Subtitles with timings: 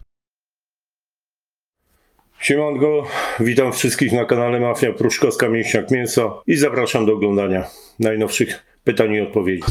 [2.40, 3.06] Siemanko,
[3.40, 7.64] witam wszystkich na kanale Mafia Pruszkowska Mięśniak Mięso i zapraszam do oglądania
[7.98, 9.62] najnowszych pytań i odpowiedzi.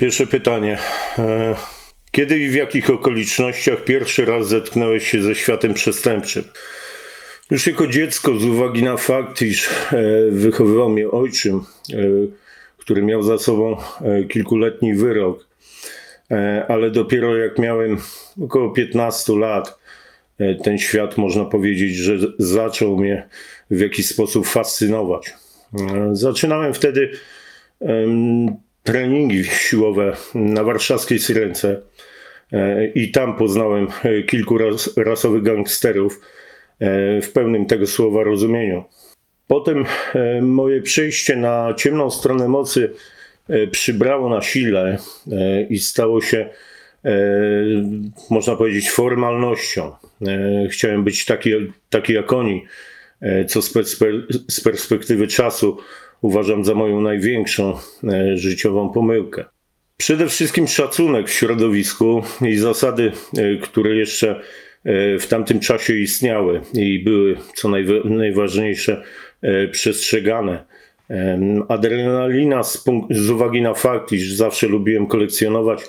[0.00, 0.78] Pierwsze pytanie.
[1.18, 1.54] E,
[2.10, 6.44] Kiedy i w jakich okolicznościach pierwszy raz zetknąłeś się ze światem przestępczym?
[7.50, 9.70] Już jako dziecko, z uwagi na fakt, iż e,
[10.30, 11.56] wychowywał mnie ojczym,
[11.92, 11.96] e,
[12.78, 13.76] który miał za sobą
[14.28, 15.46] kilkuletni wyrok,
[16.68, 17.98] ale dopiero jak miałem
[18.44, 19.78] około 15 lat,
[20.64, 23.28] ten świat, można powiedzieć, że zaczął mnie
[23.70, 25.34] w jakiś sposób fascynować.
[26.12, 27.10] Zaczynałem wtedy
[28.82, 31.82] treningi siłowe na warszawskiej Syrence
[32.52, 36.20] e, i tam poznałem e, kilku ras, rasowych gangsterów
[36.80, 38.84] e, w pełnym tego słowa rozumieniu.
[39.46, 39.84] Potem
[40.42, 42.92] moje przejście na ciemną stronę mocy
[43.70, 44.98] przybrało na sile
[45.70, 46.48] i stało się,
[48.30, 49.92] można powiedzieć, formalnością.
[50.70, 51.50] Chciałem być taki,
[51.88, 52.64] taki jak oni,
[53.48, 53.62] co
[54.48, 55.78] z perspektywy czasu
[56.22, 59.44] uważam za moją największą e, życiową pomyłkę.
[59.96, 64.30] Przede wszystkim szacunek w środowisku i zasady, e, które jeszcze
[64.84, 69.02] e, w tamtym czasie istniały i były, co najwa- najważniejsze,
[69.72, 70.64] przestrzegane.
[71.68, 75.80] Adrenalina z, z uwagi na fakt, iż zawsze lubiłem kolekcjonować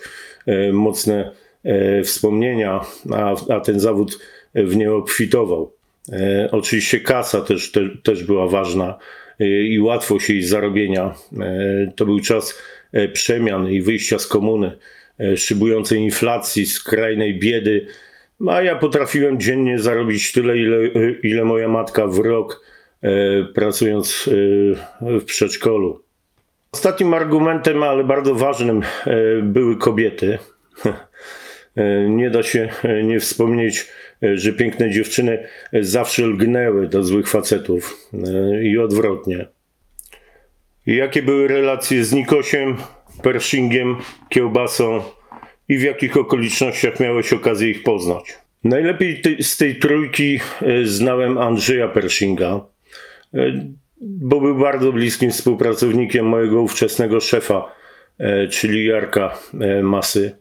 [0.74, 1.32] mocne
[2.04, 2.82] wspomnienia,
[3.14, 4.20] a, a ten zawód
[4.56, 5.74] w nie obfitował.
[6.52, 8.98] Oczywiście kasa też, te, też była ważna
[9.48, 11.16] i łatwość zarobienia.
[11.40, 12.62] E, To był czas
[12.92, 14.72] e, przemian i wyjścia z komuny,
[15.20, 17.88] e, szybującej inflacji, skrajnej biedy.
[18.50, 20.78] A ja potrafiłem dziennie zarobić tyle, ile,
[21.24, 22.66] ile moja matka w rok,
[23.02, 23.10] e,
[23.54, 24.30] pracując
[25.02, 26.02] e, w przedszkolu.
[26.72, 30.38] Ostatnim argumentem, ale bardzo ważnym, e, były kobiety.
[31.76, 33.86] E, Nie da się e, nie wspomnieć, e,
[34.22, 39.48] że piękne dziewczyny zawsze lgnęły do złych facetów e, i odwrotnie.
[40.86, 42.78] Jakie były relacje z Nikosiem,
[43.24, 43.96] Pershingiem,
[44.30, 45.02] Kiełbasą
[45.70, 48.38] i w jakich okolicznościach miałeś okazję ich poznać?
[48.64, 52.66] Najlepiej ty- z tej trójki e, znałem Andrzeja Pershinga,
[53.34, 53.66] e,
[54.02, 57.76] bo był bardzo bliskim współpracownikiem mojego ówczesnego szefa,
[58.50, 59.38] czyli Jarka
[59.84, 60.32] Masy.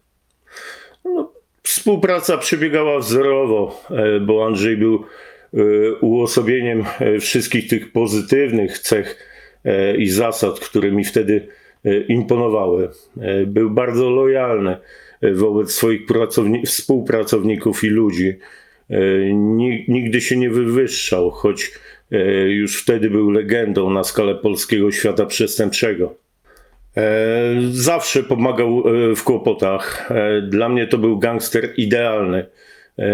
[1.05, 1.30] No,
[1.63, 4.95] współpraca przebiegała wzorowo, e, bo Andrzej był
[5.55, 5.59] e,
[6.01, 9.27] uosobieniem e, wszystkich tych pozytywnych cech
[9.99, 11.47] i zasad, które mi wtedy
[12.09, 12.89] imponowały.
[13.47, 14.77] Był bardzo lojalny
[15.35, 18.35] wobec swoich pracowni- współpracowników i ludzi.
[19.33, 21.73] Ni- Nigdy się nie wywyższał, choć
[22.49, 26.15] już wtedy był legendą na skalę polskiego świata przestępczego.
[26.97, 27.03] E,
[27.71, 30.11] Zawsze pomagał e, w kłopotach.
[30.11, 32.47] E, Dla mnie to był gangster idealny,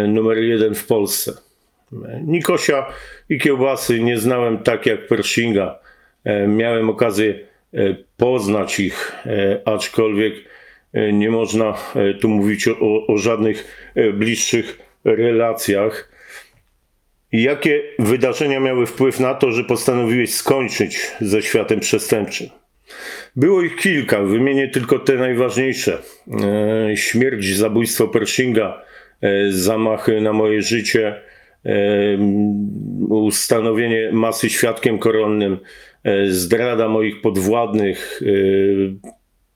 [0.08, 1.32] numer jeden w Polsce.
[2.24, 2.86] Nikosia
[3.28, 5.78] i kiełbasy nie znałem tak jak Pershinga.
[6.48, 7.38] Miałem okazję
[8.16, 9.12] poznać ich,
[9.64, 10.34] aczkolwiek
[11.12, 11.74] nie można
[12.20, 16.12] tu mówić o, o, żadnych bliższych relacjach.
[17.32, 22.48] Jakie wydarzenia miały wpływ na to, że postanowiłeś skończyć ze światem przestępczym?
[23.36, 25.98] Było ich kilka, wymienię tylko te najważniejsze.
[26.90, 28.82] E, śmierć, zabójstwo Pershinga,
[29.20, 31.14] e, zamachy na moje życie,
[31.64, 31.72] e,
[33.08, 35.58] ustanowienie masy świadkiem koronnym,
[36.28, 38.20] zdrada moich podwładnych,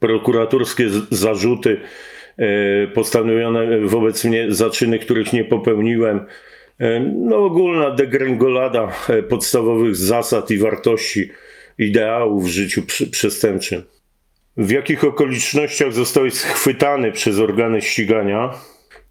[0.00, 1.80] prokuratorskie zarzuty
[2.38, 6.26] e, postawione wobec mnie za czyny, których nie popełniłem.
[7.14, 8.92] No, ogólna degrengolada
[9.28, 11.30] podstawowych zasad i wartości,
[11.80, 13.82] ideałów w życiu przestępczym.
[14.56, 18.54] W jakich okolicznościach zostałeś schwytany przez organy ścigania?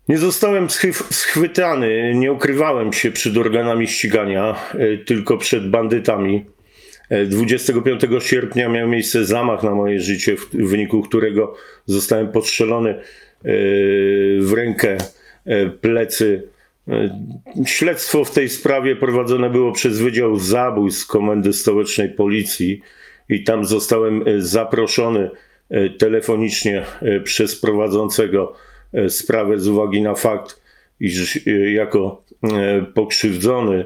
[0.08, 0.68] Nie zostałem
[1.12, 6.46] schwytany, nie ukrywałem się przed organami ścigania, e, tylko przed bandytami.
[7.10, 11.56] E, 25 sierpnia miał miejsce zamach na moje życie, w wyniku którego
[11.86, 13.02] zostałem postrzelony e,
[14.40, 14.98] w rękę,
[15.46, 16.44] e, plecy.
[16.90, 17.20] E,
[17.66, 22.82] Śledztwo w tej sprawie prowadzone było przez Wydział Zabójstw Komendy Stołecznej Policji
[23.30, 25.30] i tam zostałem e, zaproszony
[25.70, 26.84] e, telefonicznie
[27.24, 28.54] przez prowadzącego
[29.10, 30.62] sprawę z uwagi na fakt,
[31.00, 31.40] iż
[31.74, 32.24] jako
[32.94, 33.86] pokrzywdzony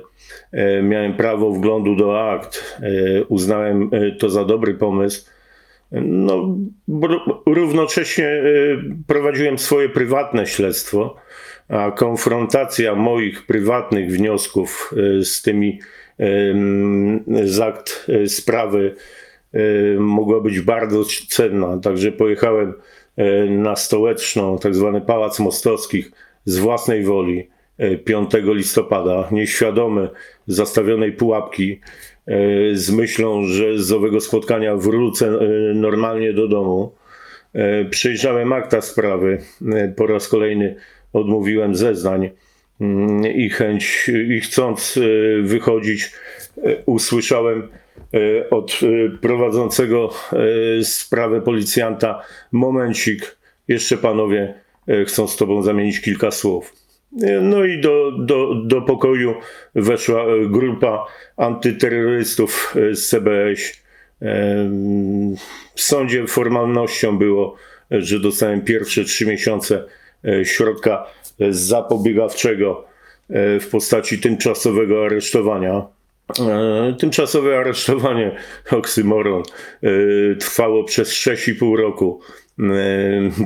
[0.84, 2.82] miałem prawo wglądu do akt.
[3.28, 3.90] Uznałem
[4.20, 5.30] to za dobry pomysł.
[5.92, 6.56] No,
[7.46, 8.44] równocześnie
[9.08, 11.16] prowadziłem swoje prywatne śledztwo,
[11.70, 15.80] a konfrontacja moich prywatnych wniosków e, z tymi
[17.44, 18.96] z akt e, sprawy
[19.54, 19.60] e,
[20.00, 21.78] mogła być bardzo cenna.
[21.78, 22.74] Także pojechałem
[23.50, 26.12] na stołeczną, tak zwany Pałac Mostowskich
[26.46, 30.10] z własnej woli e, 5 listopada, nieświadomy
[30.48, 31.80] zastawionej pułapki,
[32.74, 35.40] z myślą, że z owego spotkania wrócę
[35.76, 36.92] normalnie do domu.
[37.90, 39.38] Przejrzałem akta sprawy.
[39.96, 40.76] Po raz kolejny
[41.14, 42.30] odmówiłem zeznań
[42.82, 46.12] mm, i chęć, i chcąc e, wychodzić,
[46.58, 47.68] e, usłyszałem
[48.14, 48.80] e, od
[49.22, 50.10] prowadzącego
[50.84, 52.22] sprawę policjanta:
[52.52, 53.38] Momencik,
[53.68, 54.54] jeszcze panowie
[55.08, 56.74] chcą z tobą zamienić kilka słów.
[57.42, 59.36] No i do, do, do pokoju
[59.76, 61.06] weszła grupa
[61.38, 63.84] antyterrorystów z CBŚ.
[65.76, 67.56] W sądzie formalnością było,
[67.92, 69.84] że dostałem pierwsze trzy miesiące
[70.44, 71.06] środka
[71.40, 72.86] e, zapobiegawczego
[73.30, 75.86] e, w postaci tymczasowego aresztowania.
[76.40, 78.36] E, Tymczasowe aresztowanie,
[78.72, 79.44] oksymoron,
[80.40, 82.22] trwało przez 6,5 roku.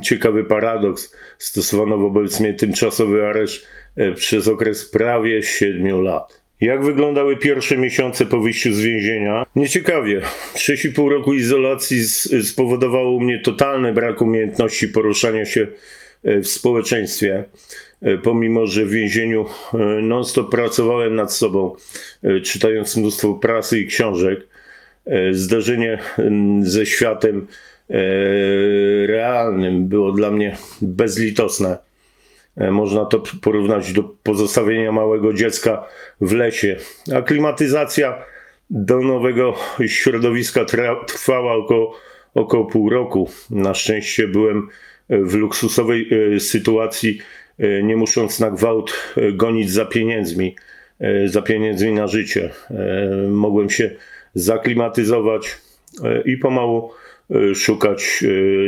[0.03, 1.15] Ciekawy paradoks.
[1.37, 3.67] Stosowano wobec mnie tymczasowy areszt
[4.15, 6.41] przez okres prawie 7 lat.
[6.61, 9.45] Jak wyglądały pierwsze miesiące po wyjściu z więzienia?
[9.55, 10.21] Nieciekawie.
[10.55, 12.03] 6,5 roku izolacji
[12.43, 15.67] spowodowało u mnie totalny brak umiejętności poruszania się
[16.23, 17.43] w społeczeństwie.
[18.01, 21.75] E, Pomimo, że w więzieniu e, non-stop pracowałem nad sobą,
[22.23, 24.47] e, czytając mnóstwo prasy i książek,
[25.05, 25.99] e, zdarzenie
[26.61, 27.47] ze światem
[27.89, 27.97] e,
[29.07, 31.77] realnym było dla mnie bezlitosne.
[32.57, 35.85] E, Można to porównać do pozostawienia małego dziecka
[36.21, 36.75] w lesie.
[37.15, 38.23] Aklimatyzacja
[38.69, 39.53] do nowego
[39.87, 40.65] środowiska
[41.07, 41.95] trwała około,
[42.33, 43.29] około pół roku.
[43.49, 44.67] Na szczęście byłem e,
[45.09, 47.17] w luksusowej e, sytuacji,
[47.59, 50.55] e, nie musząc na gwałt e, gonić za pieniędzmi,
[51.25, 52.49] za pieniędzmi na życie.
[53.29, 53.91] Mogłem się
[54.33, 55.57] zaklimatyzować
[56.25, 56.91] i pomału
[57.55, 58.23] szukać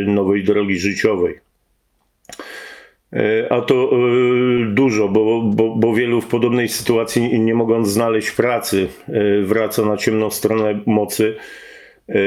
[0.05, 1.39] nowej drogi życiowej.
[3.49, 3.91] A to
[4.67, 8.87] dużo, bo, bo, bo wielu w podobnej sytuacji, nie mogąc znaleźć pracy,
[9.43, 11.35] wraca na ciemną stronę mocy,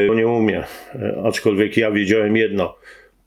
[0.08, 0.64] bo nie umie.
[1.24, 2.76] Aczkolwiek ja wiedziałem jedno: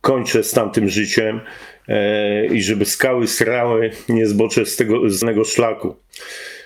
[0.05, 1.41] kończę z tamtym życiem
[1.87, 5.95] e, i żeby skały srały, nie zboczę z tego znanego szlaku.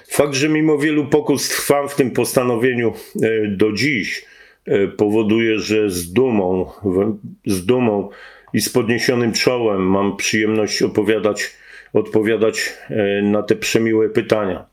[0.08, 2.94] Fakt, że mimo wielu pokus trwam w tym postanowieniu
[3.24, 4.26] e, do dziś,
[4.66, 8.10] e, powoduje, że z dumą, w- z dumą
[8.54, 11.54] i z podniesionym czołem mam przyjemność opowiadać,
[11.94, 14.66] odpowiadać e, na te przemiłe pytania.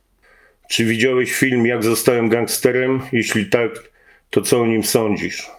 [0.71, 3.01] Czy widziałeś film Jak zostałem gangsterem?
[3.13, 3.71] Jeśli tak,
[4.31, 5.51] to co o nim sądzisz?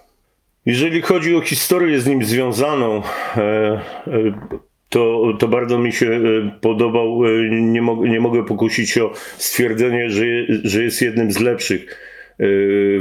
[0.68, 3.02] Jeżeli chodzi o historię z nim związaną,
[3.38, 3.82] e, e,
[4.90, 6.20] to, to bardzo mi się e,
[6.62, 7.22] podobał.
[7.52, 10.26] Nie, mo- nie mogę pokusić o stwierdzenie, że,
[10.64, 12.08] że jest jednym z lepszych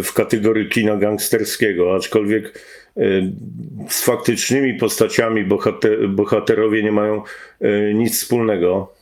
[0.02, 2.60] w kategorii kina gangsterskiego, aczkolwiek
[3.88, 7.22] z faktycznymi postaciami bohater, bohaterowie nie mają
[7.94, 8.92] nic wspólnego.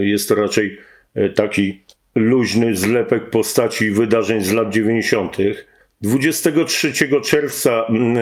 [0.00, 0.78] Jest to raczej
[1.34, 1.80] taki
[2.14, 5.36] luźny zlepek postaci i wydarzeń z lat 90.
[6.02, 6.92] 23
[7.24, 8.16] czerwca mm,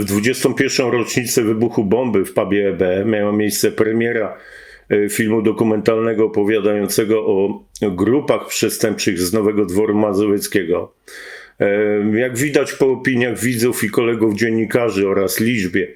[0.00, 0.90] w 21.
[0.90, 4.38] rocznicę wybuchu bomby w pubie EB miała miejsce premiera
[4.88, 10.94] e, filmu dokumentalnego opowiadającego o grupach przestępczych z Nowego Dworu Mazowieckiego.
[11.60, 15.94] E, Jak widać po opiniach widzów i kolegów dziennikarzy oraz liczbie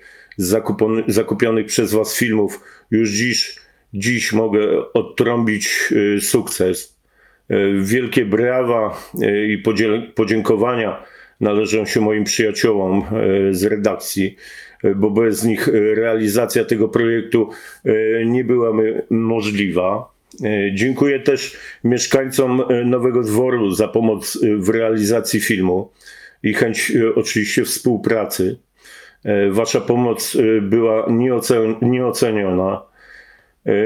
[1.09, 2.61] zakupionych przez Was filmów,
[2.91, 3.57] już dziś,
[3.95, 6.97] dziś mogę odtrąbić e, sukces.
[7.51, 9.63] E, Wielkie brawa e, i
[10.15, 11.13] podziękowania
[11.43, 14.37] należą się moim przyjaciołom e, z redakcji,
[14.85, 17.51] e, bo bez nich e, realizacja tego projektu
[18.27, 20.13] nie byłaby możliwa.
[20.75, 25.91] Dziękuję też mieszkańcom Nowego Dworu za pomoc w realizacji filmu
[26.43, 28.57] i chęć oczywiście współpracy.
[29.51, 32.83] Wasza pomoc była nieocen- nieoceniona.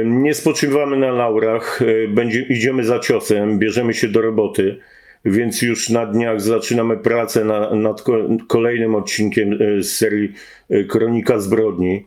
[0.05, 4.79] Nie spoczywamy na laurach, będzie, idziemy za ciosem, bierzemy się do roboty,
[5.27, 10.33] więc już na dniach zaczynamy pracę na, nad ko- kolejnym odcinkiem e, z serii
[10.71, 12.07] e, Kronika Zbrodni.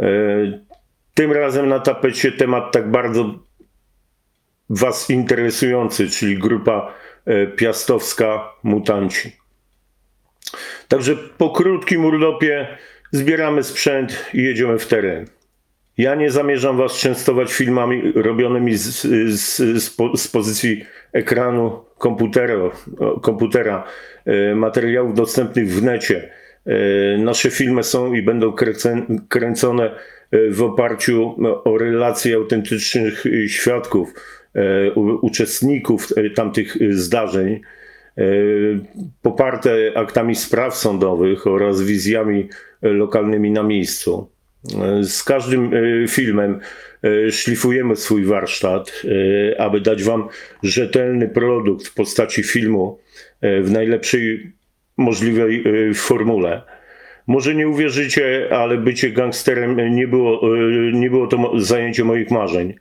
[0.00, 0.06] E,
[1.14, 3.38] Tym razem na tapecie temat tak bardzo
[4.68, 6.94] Was interesujący, czyli grupa
[7.56, 9.32] piastowska Mutanci.
[10.88, 12.78] Także po krótkim urlopie
[13.10, 15.26] zbieramy sprzęt i jedziemy w teren.
[15.98, 19.00] Ja nie zamierzam was częstować filmami robionymi z,
[19.34, 22.70] z, z, z pozycji ekranu komputera,
[23.20, 23.84] komputera
[24.24, 26.30] e, materiałów dostępnych w necie.
[26.66, 28.52] E, Nasze filmy są i będą
[29.28, 34.14] kręcone e, w oparciu o relacje autentycznych świadków,
[35.22, 37.60] uczestników tamtych zdarzeń,
[39.22, 42.48] poparte aktami spraw sądowych oraz wizjami
[42.82, 44.30] lokalnymi na miejscu.
[45.02, 45.70] Z każdym
[46.08, 46.60] filmem
[47.30, 49.02] szlifujemy swój warsztat,
[49.54, 50.28] e, aby dać Wam
[50.62, 52.98] rzetelny produkt w postaci filmu
[53.40, 54.52] e, w najlepszej
[54.96, 56.62] możliwej e, formule.
[57.26, 62.74] Może nie uwierzycie, ale bycie gangsterem nie było, e, nie było to zajęcie moich marzeń.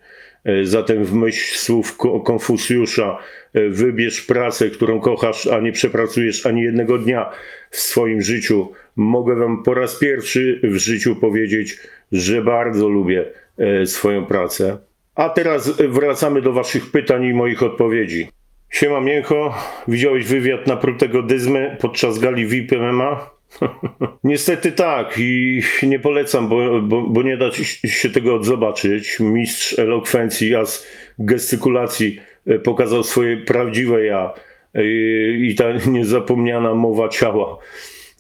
[0.44, 3.18] E, Zatem w myśl słów Ko- Konfucjusza,
[3.54, 7.30] e, wybierz pracę, którą kochasz, a nie przepracujesz ani jednego dnia
[7.70, 8.72] w swoim życiu.
[8.96, 11.78] Mogę wam po raz pierwszy w życiu powiedzieć,
[12.12, 13.41] że bardzo lubię e,
[13.86, 14.78] swoją pracę.
[15.16, 18.28] A teraz wracamy do waszych pytań i moich odpowiedzi.
[18.70, 19.54] Siema Mięcho,
[19.88, 23.30] widziałeś wywiad na prutego dyzmy podczas gali VIP MMA?
[24.24, 27.52] Niestety tak i nie polecam, bo, bo, bo nie da
[27.86, 29.20] się tego zobaczyć.
[29.20, 30.88] Mistrz elokwencji, a z
[31.20, 34.34] gestykulacji e, pokazał swoje prawdziwe ja
[34.74, 34.84] e,
[35.32, 37.58] i ta niezapomniana mowa ciała.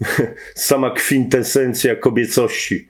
[0.55, 2.87] Sama kwintesencja kobiecości.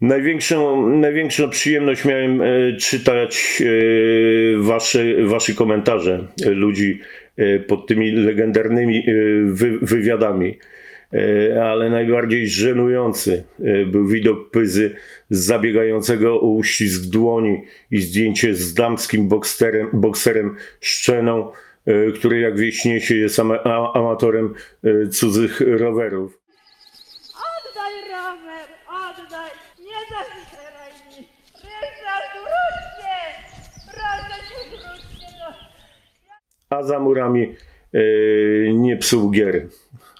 [0.00, 7.00] Największą, największą przyjemność miałem e, czytać e, wasze, wasze komentarze e, ludzi
[7.66, 9.06] pod tymi legendarnymi
[9.44, 10.58] wy, wywiadami.
[11.62, 13.44] Ale najbardziej żenujący
[13.86, 14.94] był widok pyzy
[15.30, 21.52] zabiegającego o uścisk dłoni i zdjęcie z damskim bokserem, bokserem Szczeną,
[22.14, 23.40] który jak wieśniesie jest
[23.94, 24.54] amatorem
[25.10, 26.45] cudzych rowerów.
[36.76, 37.54] A za murami
[37.94, 37.98] e,
[38.72, 39.66] nie psuł gier.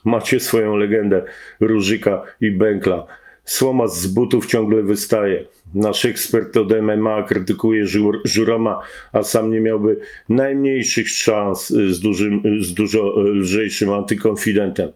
[0.04, 1.22] Macie swoją legendę
[1.60, 3.06] Różyka i Bękla.
[3.44, 5.44] Słoma z butów ciągle wystaje.
[5.74, 8.80] Nasz ekspert od MMA krytykuje żur, żuroma,
[9.12, 14.92] a sam nie miałby najmniejszych szans z, dużym, z dużo e, lżejszym antykonfidentem.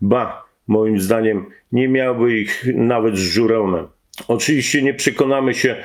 [0.00, 3.86] Ba, moim zdaniem nie miałby ich nawet z żuromem.
[4.28, 5.76] Oczywiście nie przekonamy się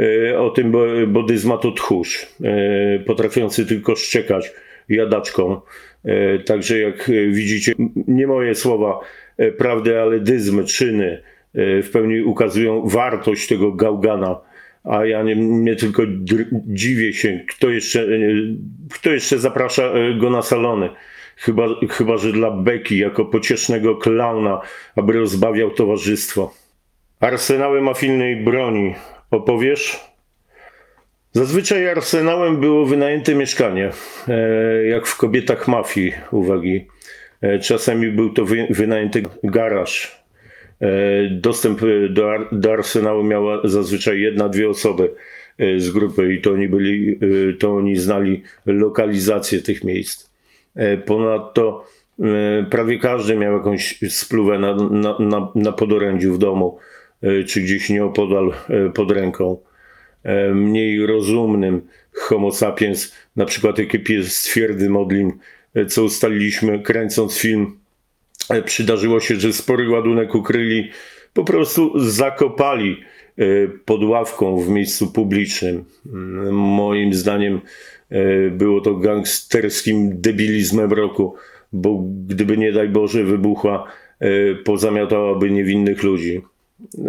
[0.00, 2.26] e, o tym, bo, bo dyzma to tchórz,
[3.06, 4.52] potrafiący tylko szczekać
[4.88, 5.60] jadaczką.
[6.04, 7.72] E, Także jak e, widzicie,
[8.08, 9.00] nie moje słowa
[9.36, 11.22] e, prawdy, ale dyzmy, czyny
[11.58, 14.40] w pełni ukazują wartość tego gałgana.
[14.84, 16.02] A ja nie, nie tylko
[16.66, 18.06] dziwię się, kto jeszcze,
[18.94, 20.88] kto jeszcze zaprasza go na salony.
[21.36, 24.60] Chyba, chyba, że dla Beki, jako pociesznego klauna,
[24.96, 26.54] aby rozbawiał towarzystwo.
[27.20, 28.94] Arsenały mafijnej broni.
[29.30, 30.00] Opowiesz?
[31.36, 33.90] Zazwyczaj arsenałem było wynajęte mieszkanie,
[34.28, 36.86] e, jak w kobietach mafii, uwagi.
[37.40, 40.22] E, Czasami był to wy, wynajęty garaż.
[40.80, 40.88] E,
[41.30, 45.10] Dostęp do, ar- do arsenału miała zazwyczaj jedna, dwie osoby
[45.76, 47.18] z grupy i to oni, byli,
[47.58, 50.30] to oni znali lokalizację tych miejsc.
[51.06, 51.84] Ponadto
[52.70, 56.78] prawie każdy miał jakąś spluwę na, na, na, na podorędziu w domu,
[57.46, 58.52] czy gdzieś nieopodal
[58.94, 59.58] pod ręką.
[60.26, 65.32] E, Mniej rozumnym homo sapiens, na przykład jak pies twierdzy modlin,
[65.74, 67.78] e, co ustaliliśmy kręcąc film,
[68.50, 70.90] e, przydarzyło się, że spory ładunek ukryli,
[71.34, 72.96] po prostu zakopali
[73.84, 75.84] pod ławką w miejscu publicznym.
[76.06, 77.60] Mm, Moim zdaniem
[78.50, 81.34] było to gangsterskim debilizmem roku,
[81.72, 83.92] bo gdyby nie daj Boże wybuchła,
[84.64, 86.40] pozamiatałaby niewinnych ludzi.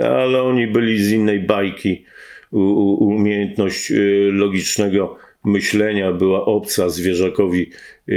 [0.04, 2.06] Ale oni byli z innej bajki.
[2.52, 3.96] Umiejętność e,
[4.32, 7.72] logicznego myślenia była obca zwierzakowi
[8.08, 8.14] e,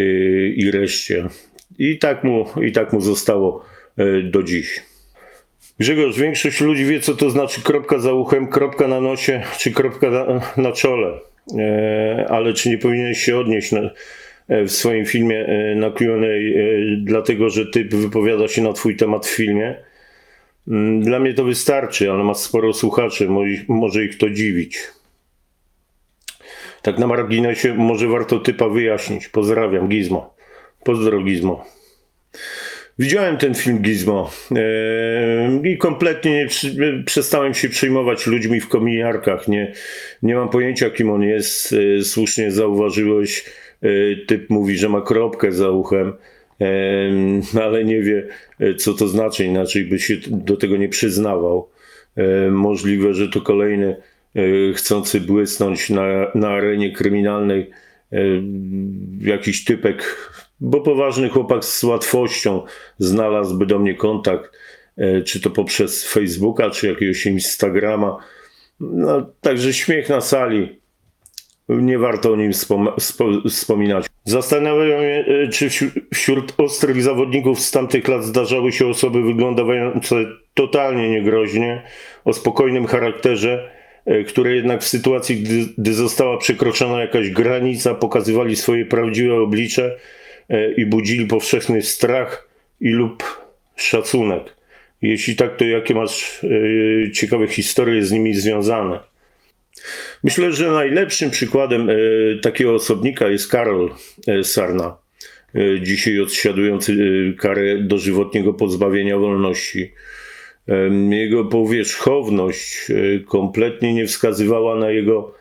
[0.48, 1.28] i reszcie.
[1.78, 3.64] I tak mu, i tak mu zostało
[3.96, 4.82] e, do dziś.
[5.78, 10.10] Grzegorz, większość ludzi wie, co to znaczy kropka za uchem, kropka na nosie, czy kropka
[10.10, 11.20] na, na czole.
[11.58, 13.90] E, ale czy nie powinieneś się odnieść na,
[14.48, 16.40] e, w swoim filmie e, na Q&A, e,
[16.96, 19.76] dlatego że typ wypowiada się na twój temat w filmie?
[20.68, 24.78] Mm, Dla mnie to wystarczy, ale ma sporo słuchaczy, mo- może ich to dziwić.
[26.82, 29.28] Tak na marginesie może warto typa wyjaśnić.
[29.28, 30.34] Pozdrawiam, Gizmo.
[30.84, 31.64] Pozdro, Gizmo.
[32.98, 36.46] Widziałem ten film Gizmo e, i kompletnie nie
[37.06, 39.48] przestałem się przejmować ludźmi w kominiarkach.
[39.48, 39.72] Nie,
[40.22, 41.74] nie mam pojęcia, kim on jest.
[41.98, 43.44] E, słusznie zauważyłeś,
[43.82, 43.88] e,
[44.26, 46.12] typ mówi, że ma kropkę za uchem,
[47.64, 48.26] ale nie wie,
[48.60, 51.68] e, co to znaczy, inaczej by się do tego nie przyznawał.
[52.16, 53.96] E, Możliwe, że to kolejny
[54.34, 57.70] e, chcący błysnąć na, na arenie kryminalnej
[59.20, 60.16] jakiś typek,
[60.60, 62.62] bo poważny chłopak z łatwością
[62.98, 64.52] znalazłby do mnie kontakt,
[65.24, 68.16] czy to poprzez Facebooka, czy jakiegoś Instagrama.
[68.80, 70.79] No, także śmiech na sali.
[71.78, 74.06] Nie warto o nim wspom- spo- wspominać.
[74.24, 75.68] Zastanawiam się, e, czy
[76.14, 80.16] wśród, ostrych zawodników z tamtych lat zdarzały się osoby wyglądające
[80.54, 81.82] totalnie niegroźnie,
[82.24, 83.70] o spokojnym charakterze,
[84.06, 89.96] e, które jednak w sytuacji, gdy, gdy została przekroczona jakaś granica, pokazywali swoje prawdziwe oblicze
[90.48, 92.48] e, i budzili powszechny strach
[92.80, 93.44] i lub
[93.76, 94.56] szacunek.
[95.02, 96.40] Jeśli tak, to jakie masz
[97.14, 99.09] ciekawe historie z nimi związane?
[100.24, 101.94] Myślę, że najlepszym przykładem e,
[102.42, 103.90] takiego osobnika jest Karol
[104.26, 104.96] e, Sarna,
[105.54, 106.94] e, dzisiaj odsiadujący
[107.38, 109.92] karę dożywotniego pozbawienia wolności.
[111.10, 112.86] Jego powierzchowność
[113.26, 115.34] kompletnie nie wskazywała na jego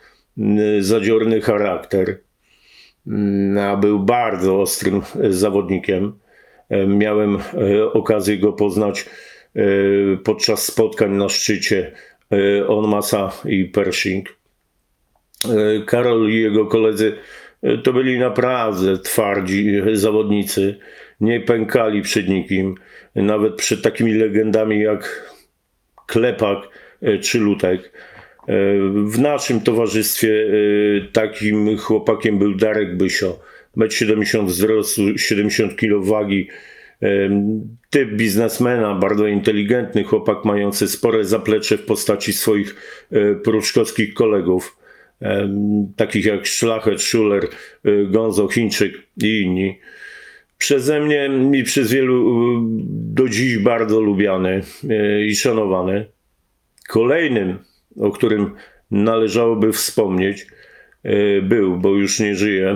[0.79, 2.19] zadziorny charakter,
[3.61, 6.13] a był bardzo ostrym zawodnikiem.
[6.87, 7.37] Miałem
[7.93, 9.05] okazję go poznać
[10.23, 11.91] podczas spotkań na szczycie
[12.67, 14.29] Onmasa i Pershing.
[15.45, 17.15] E, Karol i jego koledzy
[17.63, 20.79] e, to byli naprawdę twardzi zawodnicy.
[21.21, 22.75] Nie pękali przed nikim,
[23.15, 25.33] nawet przed takimi legendami jak
[26.07, 26.57] Klepak
[27.01, 27.81] e, czy Lutek.
[27.81, 28.53] E,
[29.05, 33.39] W naszym towarzystwie e, takim chłopakiem był Darek Bysio.
[33.77, 36.47] 1,70 m wzrostu, 70 kg wagi.
[37.89, 42.75] Typ biznesmena, bardzo inteligentny chłopak, mający spore zaplecze w postaci swoich
[43.11, 44.77] e, pruszkowskich kolegów,
[45.95, 49.79] takich jak Szlachet, Schuler, e, Gonzo, Chińczyk i inni.
[50.57, 56.05] Przeze mnie i przez wielu do dziś bardzo lubiany e, i szanowany.
[56.87, 57.57] Kolejnym,
[57.97, 58.51] o którym
[58.91, 60.47] należałoby wspomnieć,
[61.43, 62.75] był, bo już nie żyje,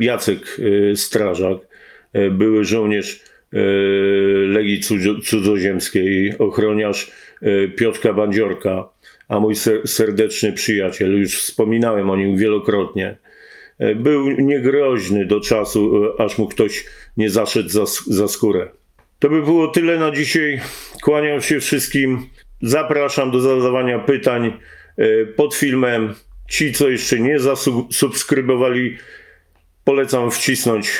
[0.00, 0.60] Jacek
[0.94, 1.58] Strażak,
[2.30, 3.20] były żołnierz
[3.52, 3.58] e,
[4.46, 7.10] Legii Cudzo- Cudzoziemskiej, ochroniarz
[7.42, 8.88] e, Piotrka Bandziorka,
[9.28, 13.16] a mój ser- serdeczny przyjaciel, już wspominałem o nim wielokrotnie.
[13.78, 16.84] E, Był niegroźny do czasu, e, aż mu ktoś
[17.16, 18.68] nie zaszedł za, za skórę.
[19.18, 20.60] To by było tyle na dzisiaj.
[21.02, 22.26] Kłaniam się wszystkim.
[22.62, 24.52] Zapraszam do zadawania pytań
[24.96, 26.14] e, pod filmem.
[26.48, 28.96] Ci, co jeszcze nie zasubskrybowali,
[29.84, 30.90] polecam wcisnąć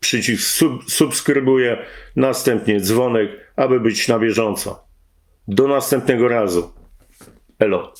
[0.00, 4.84] przycisk sub, subskrybuję, następnie dzwonek, aby być na bieżąco.
[5.48, 6.72] Do następnego razu.
[7.58, 7.94] Elo.